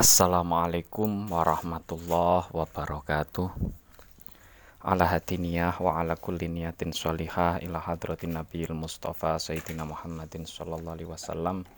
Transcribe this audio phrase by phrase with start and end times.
[0.00, 3.52] Assalamualaikum warahmatullahi wabarakatuh.
[4.80, 11.10] Ala hatiniyah wa ala kulli niyatin sholihah ila hadratin nabiyil mustafa sayyidina Muhammadin sallallahu alaihi
[11.12, 11.68] wasallam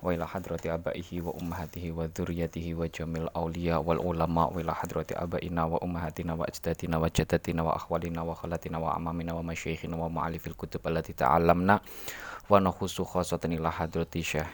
[0.00, 4.72] wa ila hadrati abaihi wa ummahatihi wa dzurriyyatihi wa jamil awliya wal ulama wa ila
[4.72, 9.44] hadrati abaina wa ummahatina wa ajdatina wa jaddatina wa akhwalina wa khalatina wa amamina wa
[9.44, 11.84] masyayikhina wa ma'alifil kutub allati ta'allamna
[12.48, 14.48] wa nakhusu khasatan ila hadrati syekh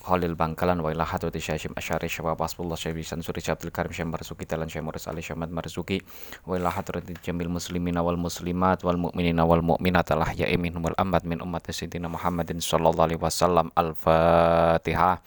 [0.00, 4.08] Khalil Bangkalan wa ila hadrati Syahim Asyari Syabab Asbullah Syekh Bisan Suri Syabdul Karim Syekh
[4.08, 6.00] Marzuki Talan Syekh Muris Ali Syahmad Marzuki
[6.48, 10.96] wa ila hadrati Jamil Muslimin wal Muslimat wal Mu'minin wal Mu'minat al ahya'i minhum wal
[10.96, 13.68] amad min ummati Sayyidina Muhammadin sallallahu alaihi wasallam.
[13.76, 15.20] Al-Fatihah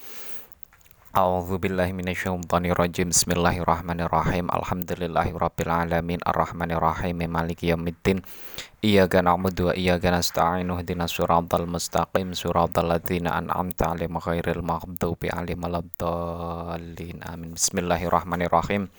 [1.13, 3.13] A'udzu billahi minasyaitonir rajim.
[3.13, 4.49] Bismillahirrahmanirrahim.
[4.49, 8.25] Alhamdulillahirabbil alamin arrahmanir rahim maliki yaumiddin.
[8.81, 10.73] Iyyaka na'budu wa iyyaka nasta'in.
[10.73, 12.33] Ihdinas siratal mustaqim.
[12.33, 17.21] Siratal ladzina an'amta 'alaihim ghairil maghdubi 'alaihim waladdallin.
[17.29, 17.53] Amin.
[17.61, 18.89] Bismillahirrahmanirrahim.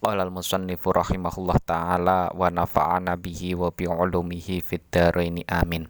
[0.00, 5.44] Qala al-musannifu rahimahullah taala wa nafa'ana bihi wa bi 'ulumihi fid dharain.
[5.44, 5.84] Amin.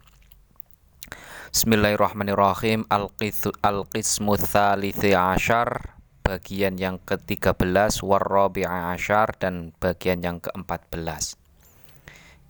[1.48, 2.84] Bismillahirrahmanirrahim.
[2.92, 11.40] Al-Qismu Thalithi Ashar Bagian yang ke-13 Warrabi'a Ashar Dan bagian yang ke-14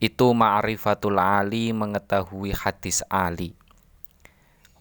[0.02, 3.54] Itu ma'rifatul ali Mengetahui hadis ali.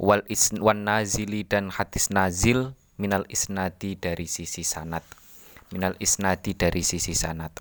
[0.01, 0.25] Wal
[0.65, 5.05] wan nazili dan hadis nazil Minal isnadi dari sisi sanat
[5.69, 7.53] Minal isnadi dari sisi sanat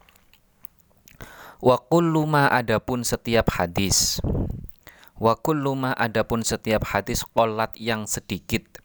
[1.61, 4.25] Wa kullu ma adapun setiap hadis
[5.17, 8.85] Wa kullu ma adapun setiap hadis qolat yang sedikit.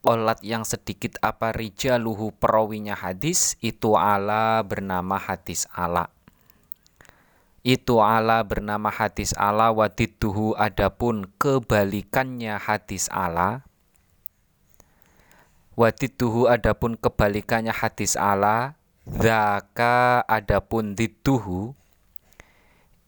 [0.00, 3.60] Qolat yang sedikit apa rijaluhu perawinya hadis?
[3.60, 6.08] Itu ala bernama hadis ala.
[7.62, 13.62] Itu ala bernama hadis ala Wadidduhu adapun kebalikannya hadis ala.
[15.78, 18.74] Wadidduhu adapun kebalikannya hadis ala.
[19.06, 21.76] Zaka adapun didduhu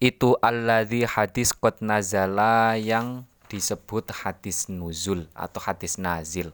[0.02, 6.50] itu alladzi hadis qad nazala yang disebut hadis nuzul atau hadis nazil.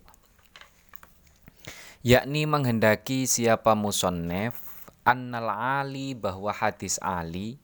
[2.05, 4.57] Yakni menghendaki siapa musonnef
[5.05, 7.57] annal ali bahwa hadis ali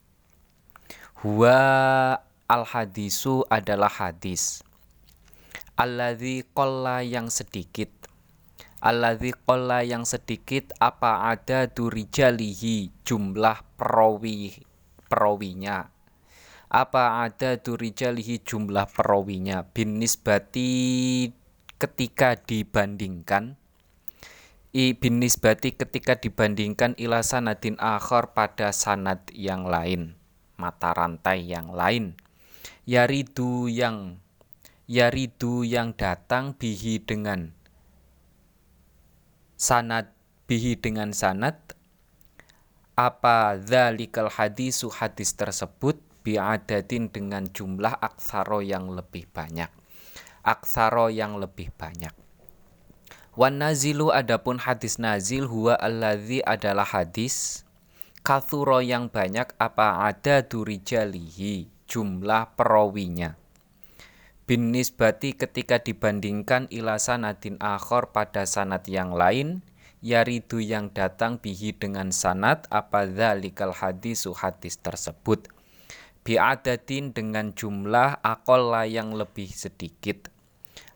[1.20, 4.64] huwa al hadisu adalah hadis.
[5.76, 7.92] Alladzi qalla yang sedikit.
[8.80, 14.65] Alladzi qalla yang sedikit apa ada durijalihi jumlah perawi
[15.16, 15.88] perawinya?
[16.68, 19.64] Apa ada turijalihi jumlah perawinya?
[19.64, 21.32] Bin nisbati
[21.80, 23.56] ketika dibandingkan?
[24.76, 30.20] I bin nisbati ketika dibandingkan ila sanadin akhar pada sanad yang lain.
[30.60, 32.20] Mata rantai yang lain.
[32.84, 34.20] Yaridu yang
[34.84, 37.56] yaridu yang datang bihi dengan
[39.56, 40.12] sanad
[40.44, 41.56] bihi dengan sanad
[42.96, 46.00] apa dzalikal hadisu hadis tersebut?
[46.26, 49.70] Biadatin dengan jumlah aksaro yang lebih banyak.
[50.42, 52.10] Aksaro yang lebih banyak.
[53.36, 57.62] Wan nazilu adapun hadis nazil huwa alladzi adalah hadis.
[58.26, 61.70] Kathuro yang banyak apa ada durijalihi?
[61.86, 63.38] Jumlah perawinya.
[64.48, 69.62] Bin nisbati ketika dibandingkan ila sanadin akhor pada sanad yang lain
[70.06, 75.50] yaridu yang datang bihi dengan sanat apa dzalikal hadisu hadis tersebut?
[76.22, 80.30] Biadatin dengan jumlah akola yang lebih sedikit.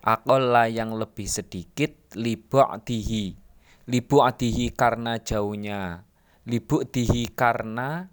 [0.06, 3.34] Akola yang lebih sedikit libu'dihi.
[3.90, 6.06] Libu'dihi karena jauhnya.
[6.46, 8.10] Libu'dihi karena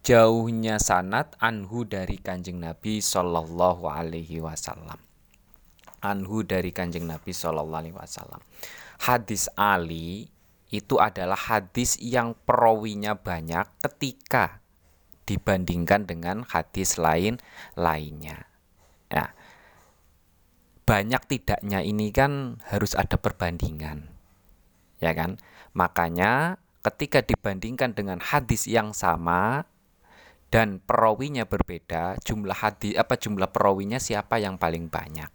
[0.00, 5.00] jauhnya sanat anhu dari kanjeng Nabi Shallallahu Alaihi Wasallam.
[6.04, 8.44] Anhu dari kanjeng Nabi Shallallahu Alaihi Wasallam
[8.98, 10.34] hadis Ali
[10.74, 14.58] itu adalah hadis yang perawinya banyak ketika
[15.24, 17.38] dibandingkan dengan hadis lain
[17.78, 18.50] lainnya.
[19.08, 19.32] Ya.
[20.84, 24.10] Banyak tidaknya ini kan harus ada perbandingan.
[25.00, 25.40] Ya kan?
[25.72, 29.64] Makanya ketika dibandingkan dengan hadis yang sama
[30.52, 35.32] dan perawinya berbeda, jumlah hadis apa jumlah perawinya siapa yang paling banyak?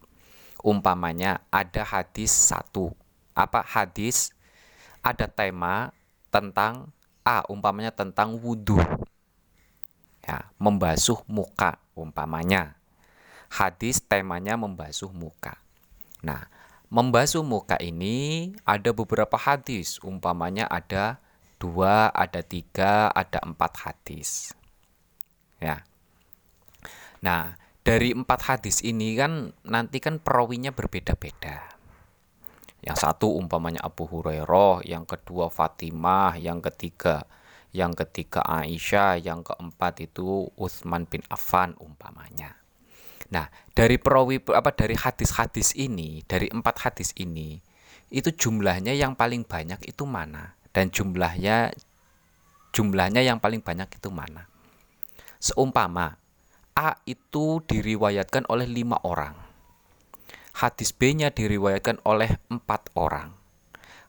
[0.62, 2.94] Umpamanya ada hadis satu
[3.40, 4.36] apa hadis?
[5.00, 5.96] Ada tema
[6.28, 6.92] tentang
[7.24, 8.82] A umpamanya tentang wudhu
[10.24, 12.76] ya membasuh muka umpamanya.
[13.50, 15.58] Hadis temanya membasuh muka.
[16.22, 16.46] Nah
[16.92, 19.98] membasuh muka ini ada beberapa hadis.
[20.06, 21.18] Umpamanya ada
[21.58, 24.54] dua ada tiga ada empat hadis.
[25.58, 25.82] Ya.
[27.26, 31.79] Nah dari empat hadis ini kan nanti kan perawinya berbeda-beda
[32.80, 37.28] Yang satu umpamanya Abu Hurairah, yang kedua Fatimah, yang ketiga
[37.70, 42.58] yang ketiga Aisyah, yang keempat itu Utsman bin Affan umpamanya.
[43.30, 43.46] Nah,
[43.78, 47.62] dari perawi apa dari hadis-hadis ini, dari empat hadis ini,
[48.10, 50.58] itu jumlahnya yang paling banyak itu mana?
[50.74, 51.70] Dan jumlahnya
[52.74, 54.50] jumlahnya yang paling banyak itu mana?
[55.38, 56.18] Seumpama
[56.74, 59.38] A itu diriwayatkan oleh lima orang,
[60.60, 63.32] hadis B-nya diriwayatkan oleh empat orang,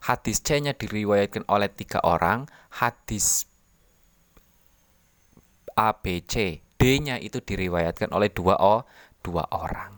[0.03, 3.47] hadis C-nya diriwayatkan oleh tiga orang, hadis
[5.79, 8.83] A, B, C, D-nya itu diriwayatkan oleh dua o,
[9.23, 9.95] dua orang.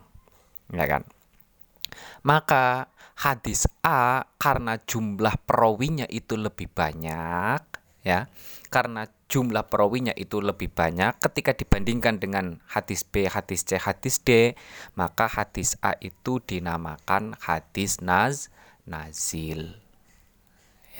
[0.70, 1.02] Ya kan?
[2.22, 2.86] Maka
[3.18, 7.73] hadis A karena jumlah perawinya itu lebih banyak,
[8.06, 8.28] ya.
[8.70, 14.54] Karena jumlah perawinya itu lebih banyak ketika dibandingkan dengan hadis B, hadis C, hadis D,
[14.94, 18.52] maka hadis A itu dinamakan hadis naz
[18.84, 19.78] nazil.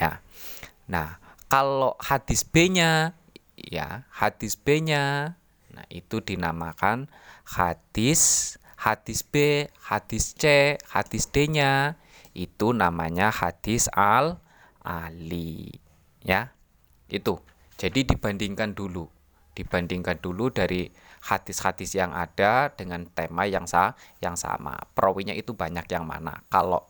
[0.01, 0.25] Ya.
[0.91, 3.15] Nah, kalau hadis B-nya
[3.55, 5.37] ya hadis B-nya
[5.71, 7.11] nah itu dinamakan
[7.47, 11.99] hadis hadis B hadis C hadis D-nya
[12.35, 14.43] itu namanya hadis al
[14.83, 15.79] ali
[16.23, 16.55] ya
[17.11, 17.39] itu.
[17.77, 19.09] Jadi dibandingkan dulu.
[19.55, 20.91] Dibandingkan dulu dari
[21.25, 24.77] hadis-hadis yang ada dengan tema yang sa yang sama.
[24.93, 26.43] Perawinya itu banyak yang mana?
[26.51, 26.85] Kalau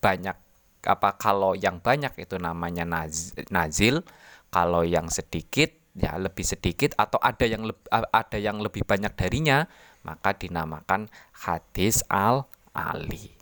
[0.00, 0.36] banyak
[0.80, 4.04] apa kalau yang banyak itu namanya naz, nazil.
[4.50, 9.66] Kalau yang sedikit ya lebih sedikit atau ada yang ada yang lebih banyak darinya
[10.06, 13.34] maka dinamakan hadis al ali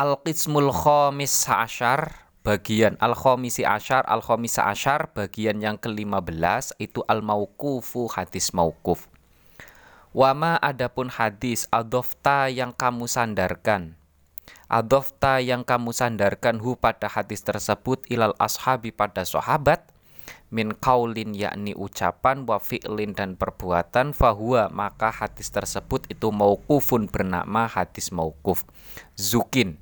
[0.00, 7.04] al qismul khamis asyar bagian al khamisi asyar al khamisa asyar bagian yang ke-15 itu
[7.04, 9.10] al mauqufu hadis mauquf.
[10.10, 13.94] Wama adapun hadis adofta yang kamu sandarkan.
[14.66, 19.86] Adofta yang kamu sandarkan hu pada hadis tersebut ilal ashabi pada sahabat
[20.50, 27.70] min kaulin yakni ucapan wa fi'lin dan perbuatan fahuwa maka hadis tersebut itu mauqufun bernama
[27.70, 28.66] hadis mauquf.
[29.14, 29.78] Zukin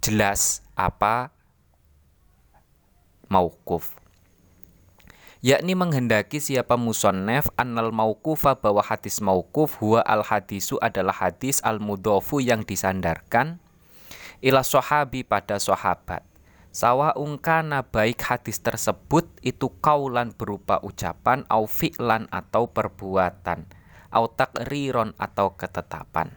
[0.00, 1.36] jelas apa
[3.28, 3.96] mauquf
[5.38, 11.78] yakni menghendaki siapa musonnef annal mauqufa bahwa hadis mauquf huwa al hadisu adalah hadis al
[11.78, 13.62] mudofu yang disandarkan
[14.42, 16.22] ila sahabi pada sahabat.
[16.68, 23.66] Sawa ungkana baik hadis tersebut itu kaulan berupa ucapan au fi'lan atau perbuatan
[24.12, 26.30] au takriron atau ketetapan.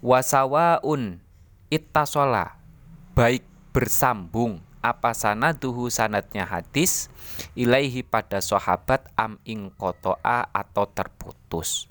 [0.00, 1.20] Wasawaun
[1.68, 2.56] ittasola
[3.12, 7.12] baik bersambung apa sana duhu sanatnya hadis
[7.52, 11.84] ilaihi pada sahabat am ing kotoa atau terputus.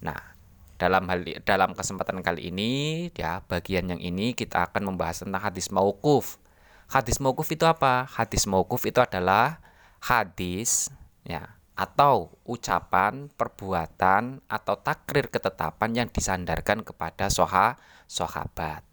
[0.00, 0.34] Nah,
[0.80, 2.72] dalam hal dalam kesempatan kali ini
[3.12, 6.40] ya bagian yang ini kita akan membahas tentang hadis mauquf.
[6.88, 8.08] Hadis mauquf itu apa?
[8.08, 9.60] Hadis mauquf itu adalah
[10.00, 10.92] hadis
[11.24, 17.74] ya atau ucapan, perbuatan atau takrir ketetapan yang disandarkan kepada soha
[18.06, 18.86] sahabat.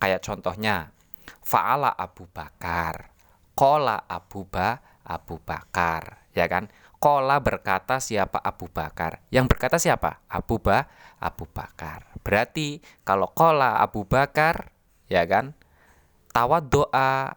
[0.00, 0.90] Kayak contohnya
[1.40, 3.14] Fa'ala Abu Bakar,
[3.54, 6.66] Kola Abu Ba Abu Bakar, ya kan?
[7.00, 9.24] Kola berkata siapa Abu Bakar.
[9.32, 10.20] Yang berkata siapa?
[10.28, 10.84] Abu Ba
[11.16, 12.04] Abu Bakar.
[12.20, 14.68] Berarti kalau kola Abu Bakar,
[15.08, 15.56] ya kan?
[16.30, 17.34] Tawad doa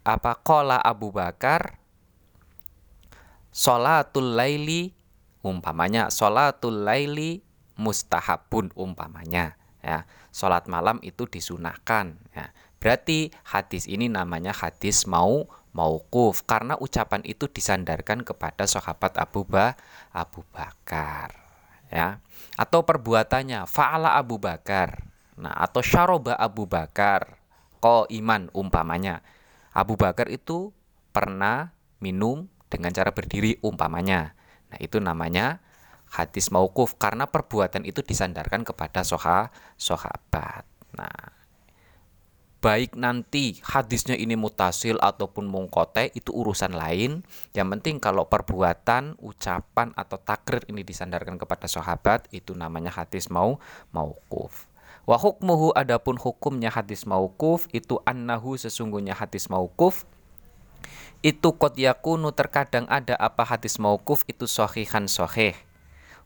[0.00, 1.76] apa kola Abu Bakar
[3.50, 4.94] Salatul laili
[5.42, 7.42] umpamanya salatul laili
[7.80, 15.46] mustahabun umpamanya ya salat malam itu disunahkan ya berarti hadis ini namanya hadis mau
[15.76, 16.42] mauquf.
[16.46, 19.78] Karena ucapan itu disandarkan kepada sahabat Abu Ba
[20.10, 21.34] Abu Bakar
[21.92, 22.18] ya.
[22.58, 25.04] Atau perbuatannya faala Abu Bakar.
[25.40, 27.38] Nah atau syaroba Abu Bakar
[27.78, 29.24] ko iman umpamanya.
[29.70, 30.74] Abu Bakar itu
[31.14, 31.72] pernah
[32.02, 34.34] minum dengan cara berdiri umpamanya.
[34.70, 35.62] Nah itu namanya
[36.10, 36.98] hadis mauquf.
[36.98, 40.69] Karena perbuatan itu disandarkan kepada soha sahabat
[42.60, 47.24] baik nanti hadisnya ini mutasil ataupun mungkote itu urusan lain.
[47.56, 53.56] Yang penting kalau perbuatan ucapan atau takrir ini disandarkan kepada sahabat itu namanya hadis mau
[53.96, 54.68] mauquf.
[55.08, 60.04] Wa hukmuhu adapun hukumnya hadis mauquf itu annahu sesungguhnya hadis mauquf
[61.20, 65.52] itu kot yakunu terkadang ada apa hadis mauquf itu sohihan sohih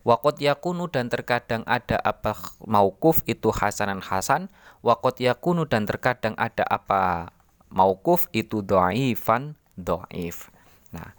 [0.05, 4.53] Wakot yakunu dan terkadang ada apa maukuf itu hasanan hasan.
[4.85, 7.33] Wakot yakunu dan terkadang ada apa
[7.73, 10.53] maukuf itu do'ifan do'if.
[10.93, 11.17] Nah,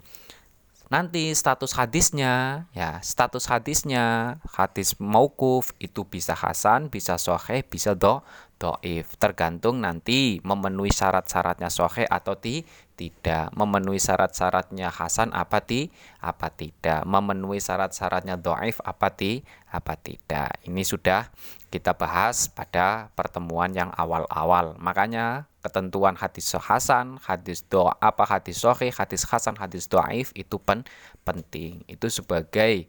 [0.86, 8.22] nanti status hadisnya ya status hadisnya hadis maukuf itu bisa hasan bisa sohe bisa do
[8.56, 12.64] doif tergantung nanti memenuhi syarat-syaratnya sohe atau ti
[12.96, 13.52] tidak.
[13.52, 15.92] Memenuhi syarat-syaratnya hasan apa ti
[16.24, 17.04] apa tidak.
[17.04, 20.56] Memenuhi syarat-syaratnya doif apa ti apa tidak.
[20.64, 21.28] Ini sudah
[21.68, 24.72] kita bahas pada pertemuan yang awal-awal.
[24.80, 30.88] Makanya ketentuan hadis hasan, hadis do apa hadis sahih, hadis hasan, hadis doaif itu pen,
[31.28, 31.84] penting.
[31.84, 32.88] Itu sebagai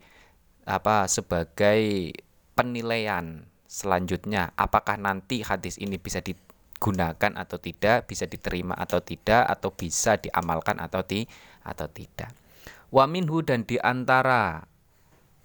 [0.63, 2.12] apa sebagai
[2.55, 9.69] penilaian selanjutnya apakah nanti hadis ini bisa digunakan atau tidak, bisa diterima atau tidak atau
[9.75, 11.27] bisa diamalkan atau ti
[11.62, 12.31] atau tidak.
[12.88, 14.63] Wa minhu dan di antara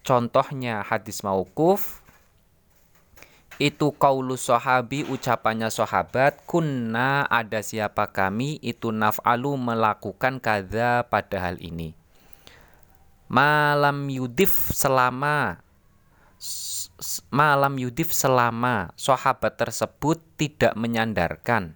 [0.06, 2.02] contohnya hadis maukuf
[3.60, 11.60] itu kaulu sahabi ucapannya sahabat kunna ada siapa kami itu naf'alu melakukan kada pada hal
[11.60, 11.94] ini
[13.28, 15.62] malam yudif selama
[17.28, 21.74] malam yudif selama sahabat tersebut tidak menyandarkan.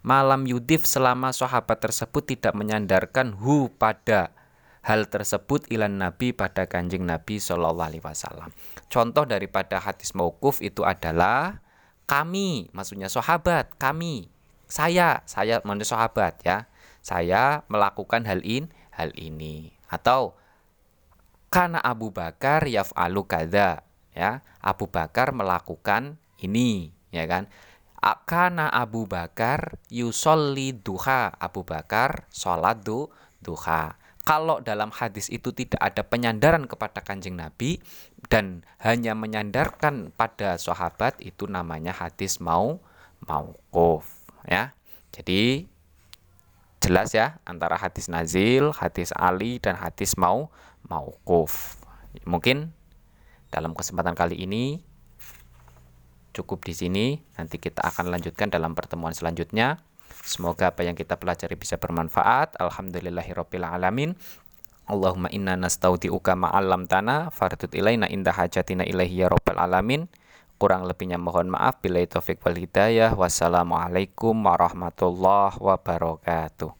[0.00, 4.32] Malam yudif selama sahabat tersebut tidak menyandarkan hu pada
[4.80, 8.50] hal tersebut ilan Nabi pada kanjeng Nabi Shallallahu Alaihi Wasallam.
[8.88, 11.60] Contoh daripada hadis maukuf itu adalah
[12.08, 14.32] kami, maksudnya sahabat, kami,
[14.66, 16.66] saya, saya maksudnya sahabat ya,
[17.04, 19.76] saya melakukan hal in, hal ini.
[19.86, 20.34] Atau
[21.50, 23.84] karena Abu Bakar yaf'alu kada
[24.16, 27.46] ya Abu Bakar melakukan ini ya kan
[28.24, 33.12] karena Abu Bakar yusolli duha Abu Bakar sholat du,
[33.44, 37.80] duha kalau dalam hadis itu tidak ada penyandaran kepada kanjeng Nabi
[38.28, 42.78] dan hanya menyandarkan pada sahabat itu namanya hadis mau
[43.24, 44.06] mauquf
[44.46, 44.76] ya.
[45.10, 45.66] Jadi
[46.78, 50.52] jelas ya antara hadis nazil, hadis Ali dan hadis mau
[50.86, 51.80] mauquf.
[52.22, 52.70] Mungkin
[53.50, 54.80] dalam kesempatan kali ini
[56.32, 57.06] cukup di sini.
[57.36, 59.82] Nanti kita akan lanjutkan dalam pertemuan selanjutnya.
[60.22, 62.58] Semoga apa yang kita pelajari bisa bermanfaat.
[62.58, 64.14] Alhamdulillahirabbil alamin.
[64.90, 70.10] Allahumma inna nastaudi'uka ma'alam tanah fardut ilaina indah hajatina ilaihi ya rabbal alamin.
[70.58, 71.78] Kurang lebihnya mohon maaf.
[71.78, 73.14] Bila taufik wal hidayah.
[73.14, 76.79] Wassalamualaikum warahmatullahi wabarakatuh.